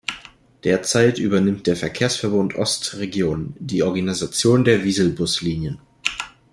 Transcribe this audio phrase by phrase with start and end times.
[0.63, 5.77] Derzeit übernimmt der Verkehrsverbund Ost-Region die Organisation der Wieselbus-Linien.